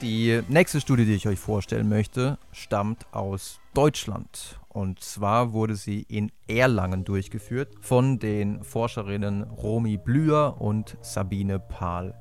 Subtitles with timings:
[0.00, 4.60] Die nächste Studie, die ich euch vorstellen möchte, stammt aus Deutschland.
[4.68, 12.14] Und zwar wurde sie in Erlangen durchgeführt von den Forscherinnen Romy Blüher und Sabine Pahl.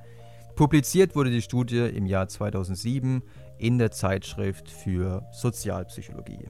[0.55, 3.21] Publiziert wurde die Studie im Jahr 2007
[3.60, 6.50] in der Zeitschrift für Sozialpsychologie.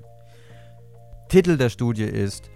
[1.28, 2.50] Titel der Studie ist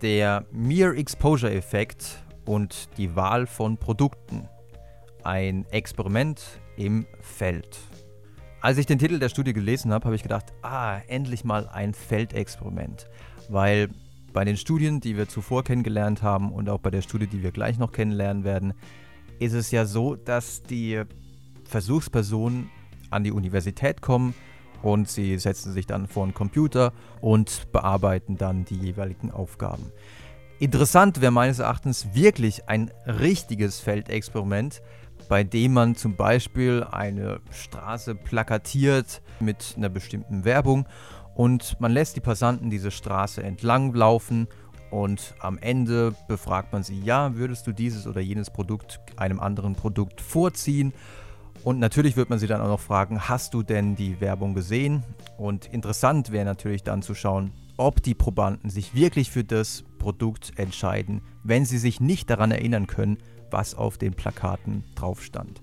[0.00, 4.48] Der Mere Exposure Effekt und die Wahl von Produkten.
[5.24, 6.40] Ein Experiment
[6.76, 7.80] im Feld.
[8.62, 11.94] Als ich den Titel der Studie gelesen habe, habe ich gedacht, ah, endlich mal ein
[11.94, 13.08] Feldexperiment.
[13.48, 13.88] Weil
[14.32, 17.50] bei den Studien, die wir zuvor kennengelernt haben und auch bei der Studie, die wir
[17.50, 18.74] gleich noch kennenlernen werden,
[19.40, 21.02] ist es ja so, dass die
[21.64, 22.70] Versuchspersonen
[23.10, 24.32] an die Universität kommen
[24.80, 29.90] und sie setzen sich dann vor einen Computer und bearbeiten dann die jeweiligen Aufgaben.
[30.60, 34.82] Interessant wäre meines Erachtens wirklich ein richtiges Feldexperiment,
[35.32, 40.86] bei dem man zum Beispiel eine Straße plakatiert mit einer bestimmten Werbung
[41.34, 44.46] und man lässt die Passanten diese Straße entlang laufen
[44.90, 49.74] und am Ende befragt man sie, ja, würdest du dieses oder jenes Produkt einem anderen
[49.74, 50.92] Produkt vorziehen?
[51.64, 55.02] Und natürlich wird man sie dann auch noch fragen, hast du denn die Werbung gesehen?
[55.38, 60.58] Und interessant wäre natürlich dann zu schauen, ob die Probanden sich wirklich für das Produkt
[60.58, 63.18] entscheiden, wenn sie sich nicht daran erinnern können,
[63.50, 65.62] was auf den Plakaten drauf stand.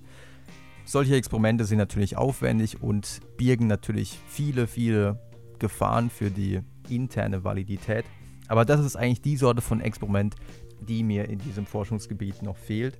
[0.84, 5.20] Solche Experimente sind natürlich aufwendig und birgen natürlich viele, viele
[5.58, 8.04] Gefahren für die interne Validität.
[8.48, 10.34] Aber das ist eigentlich die Sorte von Experiment,
[10.80, 12.98] die mir in diesem Forschungsgebiet noch fehlt.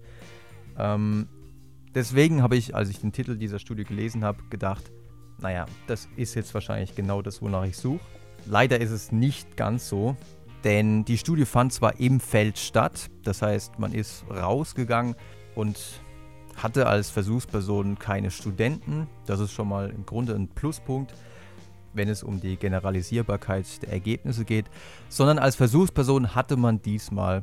[0.78, 1.26] Ähm,
[1.94, 4.92] deswegen habe ich, als ich den Titel dieser Studie gelesen habe, gedacht,
[5.40, 8.04] naja, das ist jetzt wahrscheinlich genau das, wonach ich suche.
[8.46, 10.16] Leider ist es nicht ganz so,
[10.64, 15.14] denn die Studie fand zwar im Feld statt, das heißt, man ist rausgegangen
[15.54, 15.78] und
[16.56, 19.06] hatte als Versuchsperson keine Studenten.
[19.26, 21.14] Das ist schon mal im Grunde ein Pluspunkt,
[21.94, 24.66] wenn es um die Generalisierbarkeit der Ergebnisse geht,
[25.08, 27.42] sondern als Versuchsperson hatte man diesmal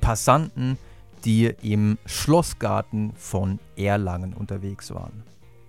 [0.00, 0.78] Passanten,
[1.24, 5.22] die im Schlossgarten von Erlangen unterwegs waren.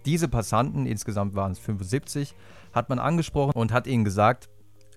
[0.05, 2.35] Diese Passanten, insgesamt waren es 75,
[2.73, 4.49] hat man angesprochen und hat ihnen gesagt,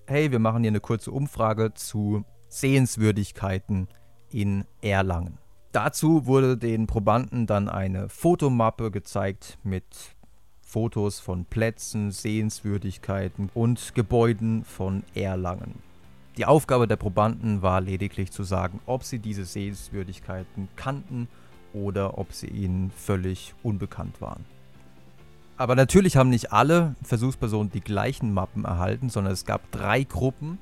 [0.09, 3.87] hey, wir machen hier eine kurze Umfrage zu Sehenswürdigkeiten
[4.31, 5.37] in Erlangen.
[5.71, 9.85] Dazu wurde den Probanden dann eine Fotomappe gezeigt mit
[10.63, 15.75] Fotos von Plätzen, Sehenswürdigkeiten und Gebäuden von Erlangen.
[16.37, 21.27] Die Aufgabe der Probanden war lediglich zu sagen, ob sie diese Sehenswürdigkeiten kannten
[21.71, 24.43] oder ob sie ihnen völlig unbekannt waren.
[25.59, 30.57] Aber natürlich haben nicht alle Versuchspersonen die gleichen Mappen erhalten, sondern es gab drei Gruppen.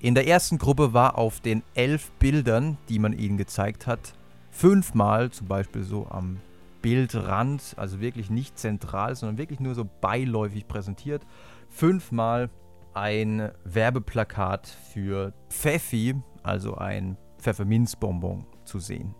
[0.00, 4.14] In der ersten Gruppe war auf den elf Bildern, die man ihnen gezeigt hat,
[4.50, 6.38] fünfmal, zum Beispiel so am
[6.80, 11.20] Bildrand, also wirklich nicht zentral, sondern wirklich nur so beiläufig präsentiert,
[11.68, 12.48] fünfmal
[12.94, 19.14] ein Werbeplakat für Pfeffi, also ein Pfefferminzbonbon, zu sehen.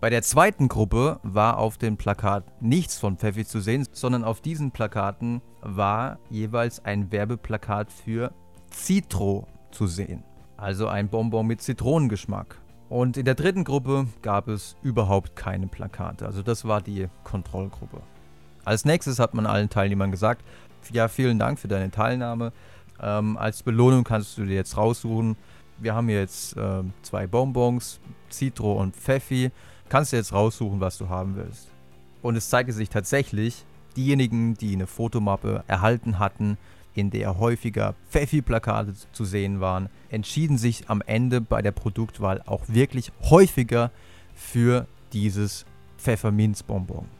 [0.00, 4.40] Bei der zweiten Gruppe war auf dem Plakat nichts von Pfeffi zu sehen, sondern auf
[4.40, 8.32] diesen Plakaten war jeweils ein Werbeplakat für
[8.72, 10.22] Citro zu sehen.
[10.56, 12.60] Also ein Bonbon mit Zitronengeschmack.
[12.88, 16.26] Und in der dritten Gruppe gab es überhaupt keine Plakate.
[16.26, 18.00] Also das war die Kontrollgruppe.
[18.64, 20.44] Als nächstes hat man allen Teilnehmern gesagt,
[20.92, 22.52] ja, vielen Dank für deine Teilnahme.
[23.02, 25.36] Ähm, als Belohnung kannst du dir jetzt raussuchen.
[25.76, 29.50] Wir haben jetzt äh, zwei Bonbons, Citro und Pfeffi
[29.88, 31.68] kannst du jetzt raussuchen, was du haben willst.
[32.22, 33.64] Und es zeigte sich tatsächlich,
[33.96, 36.58] diejenigen, die eine Fotomappe erhalten hatten,
[36.94, 42.64] in der häufiger Pfeffi-Plakate zu sehen waren, entschieden sich am Ende bei der Produktwahl auch
[42.66, 43.90] wirklich häufiger
[44.34, 45.64] für dieses
[45.98, 47.17] Pfefferminzbonbon.